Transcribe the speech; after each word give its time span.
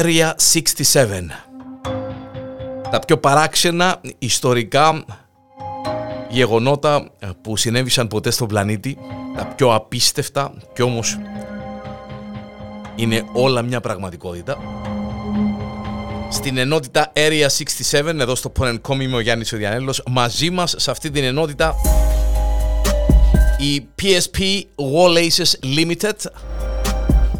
Area 0.00 0.32
67. 0.52 1.30
Τα 2.90 2.98
πιο 3.06 3.18
παράξενα 3.18 4.00
ιστορικά 4.18 5.04
γεγονότα 6.30 7.10
που 7.42 7.56
συνέβησαν 7.56 8.08
ποτέ 8.08 8.30
στον 8.30 8.48
πλανήτη, 8.48 8.98
τα 9.36 9.46
πιο 9.46 9.74
απίστευτα 9.74 10.52
και 10.72 10.82
όμως 10.82 11.18
είναι 12.96 13.24
όλα 13.32 13.62
μια 13.62 13.80
πραγματικότητα. 13.80 14.58
Στην 16.30 16.56
ενότητα 16.56 17.12
Area 17.14 17.46
67, 17.90 18.04
εδώ 18.18 18.34
στο 18.34 18.52
Porn.com 18.58 19.00
είμαι 19.00 19.16
ο 19.16 19.20
Γιάννης 19.20 19.52
ο 19.52 19.56
Διανέλος, 19.56 20.02
μαζί 20.06 20.50
μας 20.50 20.74
σε 20.78 20.90
αυτή 20.90 21.10
την 21.10 21.24
ενότητα 21.24 21.74
η 23.58 23.86
PSP 24.02 24.60
Wall 24.76 25.16
Aces 25.16 25.76
Limited 25.76 26.14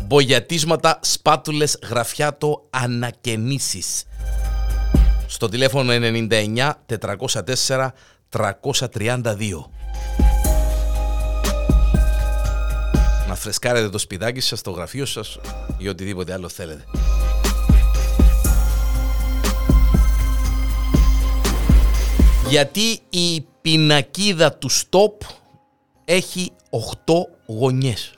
Μπογιατίσματα, 0.06 0.98
σπάτουλες, 1.02 1.78
γραφιάτο, 1.88 2.66
ανακαινήσεις. 2.70 4.04
Στο 5.26 5.48
τηλέφωνο 5.48 5.92
99 5.92 6.72
404 6.86 7.88
332 8.28 9.70
Να 13.28 13.34
φρεσκάρετε 13.34 13.88
το 13.88 13.98
σπιτάκι 13.98 14.40
σας, 14.40 14.62
το 14.62 14.70
γραφείο 14.70 15.04
σας 15.06 15.38
ή 15.78 15.88
οτιδήποτε 15.88 16.32
άλλο 16.32 16.48
θέλετε. 16.48 16.84
Γιατί 22.48 23.00
η 23.10 23.46
πινακίδα 23.60 24.52
του 24.52 24.70
stop 24.70 25.26
έχει 26.04 26.52
8 26.70 27.14
γωνιές. 27.46 28.12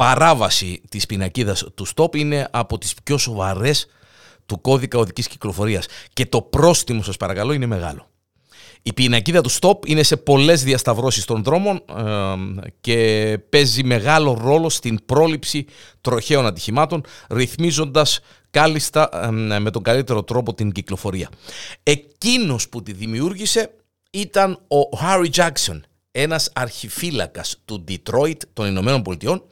Παράβαση 0.00 0.82
της 0.88 1.06
πινακίδας 1.06 1.64
του 1.74 1.86
stop 1.94 2.16
είναι 2.16 2.48
από 2.50 2.78
τις 2.78 2.94
πιο 3.04 3.18
σοβαρές 3.18 3.86
του 4.46 4.60
κώδικα 4.60 4.98
οδικής 4.98 5.28
κυκλοφορίας 5.28 5.86
και 6.12 6.26
το 6.26 6.42
πρόστιμο 6.42 7.02
σας 7.02 7.16
παρακαλώ 7.16 7.52
είναι 7.52 7.66
μεγάλο. 7.66 8.10
Η 8.82 8.92
πινακίδα 8.92 9.40
του 9.40 9.50
stop 9.50 9.86
είναι 9.86 10.02
σε 10.02 10.16
πολλές 10.16 10.64
διασταυρώσεις 10.64 11.24
των 11.24 11.42
δρόμων 11.42 11.84
και 12.80 13.38
παίζει 13.48 13.84
μεγάλο 13.84 14.38
ρόλο 14.40 14.68
στην 14.68 15.04
πρόληψη 15.06 15.66
τροχαίων 16.00 16.46
ατυχημάτων, 16.46 17.04
ρυθμίζοντας 17.30 18.20
κάλλιστα 18.50 19.30
με 19.60 19.70
τον 19.70 19.82
καλύτερο 19.82 20.22
τρόπο 20.22 20.54
την 20.54 20.72
κυκλοφορία. 20.72 21.28
Εκείνος 21.82 22.68
που 22.68 22.82
τη 22.82 22.92
δημιούργησε 22.92 23.74
ήταν 24.10 24.52
ο 24.52 24.98
Harry 25.02 25.30
Jackson, 25.30 25.80
ένας 26.10 26.50
αρχιφύλακας 26.54 27.56
του 27.64 27.84
Detroit 27.88 28.38
των 28.52 28.66
Ηνωμένων 28.66 29.02
Πολιτειών, 29.02 29.44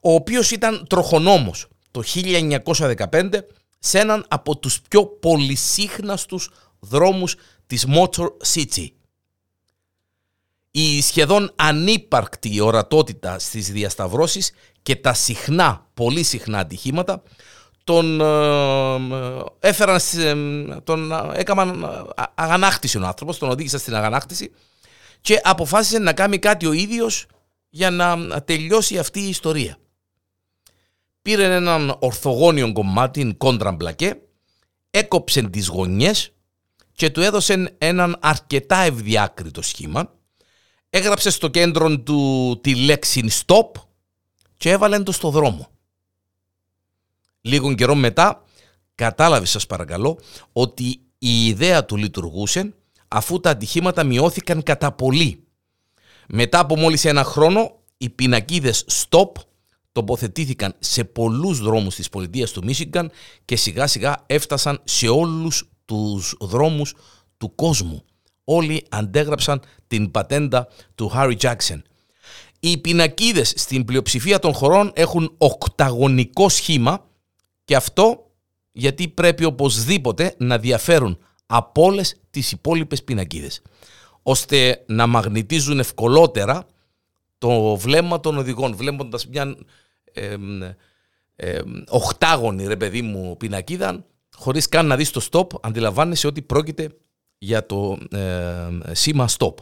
ο 0.00 0.12
οποίος 0.12 0.50
ήταν 0.50 0.86
τροχονόμος 0.88 1.66
το 1.90 2.02
1915 2.14 3.30
σε 3.78 3.98
έναν 3.98 4.24
από 4.28 4.56
τους 4.56 4.80
πιο 4.88 5.06
πολυσύχναστους 5.06 6.50
δρόμους 6.78 7.36
της 7.66 7.86
Motor 7.88 8.26
City. 8.54 8.86
Η 10.70 11.02
σχεδόν 11.02 11.52
ανύπαρκτη 11.56 12.60
ορατότητα 12.60 13.38
στις 13.38 13.70
διασταυρώσεις 13.72 14.52
και 14.82 14.96
τα 14.96 15.14
συχνά, 15.14 15.86
πολύ 15.94 16.22
συχνά 16.22 16.58
ατυχήματα 16.58 17.22
τον 17.84 18.20
ε, 18.20 19.44
έφεραν, 19.60 20.00
τον 20.84 21.12
έκαναν 21.34 21.86
αγανάκτηση 22.34 22.98
ο 22.98 23.06
άνθρωπος, 23.06 23.38
τον 23.38 23.50
οδήγησαν 23.50 23.80
στην 23.80 23.94
αγανάκτηση 23.94 24.52
και 25.20 25.40
αποφάσισε 25.44 25.98
να 25.98 26.12
κάνει 26.12 26.38
κάτι 26.38 26.66
ο 26.66 26.72
ίδιος 26.72 27.26
για 27.70 27.90
να 27.90 28.42
τελειώσει 28.42 28.98
αυτή 28.98 29.20
η 29.20 29.28
ιστορία. 29.28 29.76
Πήρε 31.30 31.54
έναν 31.54 31.96
ορθογώνιο 31.98 32.72
κομμάτι, 32.72 33.34
κόντρα 33.38 33.72
μπλακέ, 33.72 34.20
έκοψε 34.90 35.42
τις 35.42 35.66
γωνιές 35.66 36.32
και 36.92 37.10
του 37.10 37.20
έδωσε 37.20 37.74
έναν 37.78 38.16
αρκετά 38.20 38.76
ευδιάκριτο 38.76 39.62
σχήμα, 39.62 40.12
έγραψε 40.90 41.30
στο 41.30 41.48
κέντρο 41.48 41.98
του 41.98 42.58
τη 42.62 42.74
λέξη 42.74 43.24
stop 43.30 43.70
και 44.56 44.70
έβαλε 44.70 45.02
το 45.02 45.12
στο 45.12 45.30
δρόμο. 45.30 45.68
Λίγο 47.40 47.74
καιρό 47.74 47.94
μετά 47.94 48.44
κατάλαβε 48.94 49.46
σας 49.46 49.66
παρακαλώ 49.66 50.18
ότι 50.52 51.00
η 51.18 51.46
ιδέα 51.46 51.84
του 51.84 51.96
λειτουργούσε 51.96 52.74
αφού 53.08 53.40
τα 53.40 53.50
ατυχήματα 53.50 54.04
μειώθηκαν 54.04 54.62
κατά 54.62 54.92
πολύ. 54.92 55.44
Μετά 56.28 56.58
από 56.58 56.76
μόλις 56.76 57.04
ένα 57.04 57.24
χρόνο 57.24 57.78
οι 57.96 58.08
πινακίδες 58.08 58.84
stop 58.88 59.32
τοποθετήθηκαν 59.92 60.74
σε 60.78 61.04
πολλούς 61.04 61.60
δρόμους 61.60 61.94
της 61.94 62.08
πολιτείας 62.08 62.52
του 62.52 62.64
Μίσιγκαν 62.64 63.10
και 63.44 63.56
σιγά 63.56 63.86
σιγά 63.86 64.24
έφτασαν 64.26 64.80
σε 64.84 65.08
όλους 65.08 65.68
τους 65.84 66.36
δρόμους 66.40 66.94
του 67.36 67.54
κόσμου. 67.54 68.04
Όλοι 68.44 68.86
αντέγραψαν 68.88 69.62
την 69.86 70.10
πατέντα 70.10 70.68
του 70.94 71.12
Harry 71.14 71.36
Jackson. 71.36 71.82
Οι 72.60 72.78
πινακίδες 72.78 73.52
στην 73.56 73.84
πλειοψηφία 73.84 74.38
των 74.38 74.52
χωρών 74.52 74.90
έχουν 74.94 75.34
οκταγωνικό 75.38 76.48
σχήμα 76.48 77.06
και 77.64 77.76
αυτό 77.76 78.30
γιατί 78.72 79.08
πρέπει 79.08 79.44
οπωσδήποτε 79.44 80.34
να 80.38 80.58
διαφέρουν 80.58 81.18
από 81.46 81.82
όλες 81.82 82.16
τις 82.30 82.52
υπόλοιπες 82.52 83.04
πινακίδες 83.04 83.62
ώστε 84.22 84.84
να 84.86 85.06
μαγνητίζουν 85.06 85.78
ευκολότερα 85.78 86.66
το 87.40 87.76
βλέμμα 87.76 88.20
των 88.20 88.38
οδηγών 88.38 88.76
βλέποντας 88.76 89.26
μια 89.26 89.56
ε, 90.12 90.36
ε, 91.36 91.60
οχτάγωνη 91.88 92.66
ρε 92.66 92.76
παιδί 92.76 93.02
μου 93.02 93.36
πινακίδα 93.36 94.04
χωρίς 94.36 94.68
καν 94.68 94.86
να 94.86 94.96
δεις 94.96 95.10
το 95.10 95.26
stop 95.30 95.46
αντιλαμβάνεσαι 95.60 96.26
ότι 96.26 96.42
πρόκειται 96.42 96.96
για 97.38 97.66
το 97.66 97.98
ε, 98.10 98.68
σήμα 98.92 99.28
stop. 99.38 99.54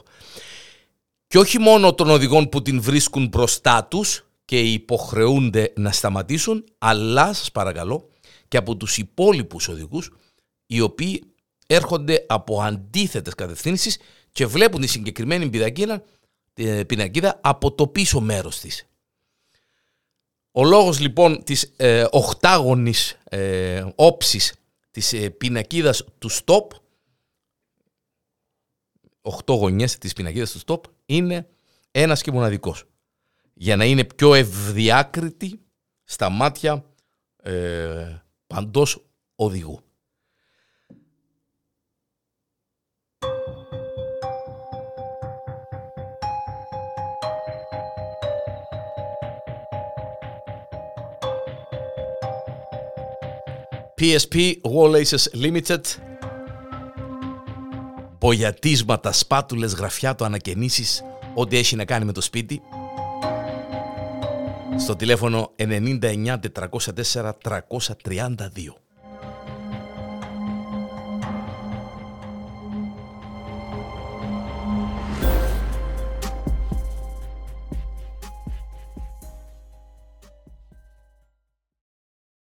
Και 1.27 1.39
όχι 1.39 1.59
μόνο 1.59 1.95
των 1.95 2.11
οδηγών 2.11 2.49
που 2.49 2.63
την 2.63 2.83
βρίσκουν 2.83 3.29
μπροστά 3.29 3.85
τους 3.85 4.27
και 4.45 4.61
υποχρεούνται 4.61 5.73
να 5.77 5.93
σταματήσουν, 5.93 6.65
αλλά 6.79 7.33
σας 7.33 7.53
παρακαλώ 7.53 8.09
και 8.49 8.57
από 8.57 8.77
τους 8.77 8.99
υπόλοιπους 8.99 9.69
οδηγούς 9.69 10.11
οι 10.67 10.81
οποίοι 10.81 11.23
έρχονται 11.67 12.25
από 12.29 12.61
αντίθετες 12.63 13.35
κατευθύνσεις 13.35 13.99
και 14.33 14.47
βλέπουν 14.47 14.81
τη 14.81 14.87
συγκεκριμένη 14.87 15.49
πινακίδα, 15.49 16.03
πινακίδα 16.87 17.41
από 17.43 17.73
το 17.73 17.87
πίσω 17.87 18.21
μέρος 18.21 18.61
της. 18.61 18.89
Ο 20.51 20.65
λόγος 20.65 21.01
λοιπόν 21.01 21.45
της 21.45 21.73
ε, 21.77 22.07
οχτάγωνης 22.11 23.19
ε, 23.25 23.87
όψης 23.95 24.55
της 24.91 25.13
ε, 25.13 25.31
πινακίδας 25.31 26.05
του 26.19 26.31
stop, 26.31 26.67
οχτώ 29.21 29.53
γωνιές 29.53 29.99
της 29.99 30.13
πινακίδας 30.13 30.53
του 30.53 30.61
stop, 30.67 30.91
είναι 31.07 31.49
ένας 31.91 32.23
και 32.23 32.31
μοναδικός 32.31 32.85
για 33.55 33.77
να 33.77 33.85
είναι 33.85 34.05
πιο 34.05 34.35
ευδιάκριτη 34.35 35.61
στα 36.05 36.29
μάτια 36.29 36.85
ε, 37.43 38.23
παντός 38.47 39.07
οδηγού. 39.35 39.88
PSP 53.99 54.61
Wall 54.63 55.05
Aces 55.05 55.43
Limited 55.43 55.81
Μπογιατίσματα, 58.19 59.13
σπάτουλες, 59.13 59.75
γραφιάτο, 59.75 60.25
ανακαινήσεις 60.25 61.03
Ό,τι 61.35 61.57
έχει 61.57 61.77
να 61.77 61.85
κάνει 61.85 62.05
με 62.05 62.13
το 62.13 62.21
σπίτι 62.21 62.63
στο 64.79 64.97
τηλέφωνο 64.97 65.53
99 65.57 66.37
404 67.13 67.33
332. 67.43 68.88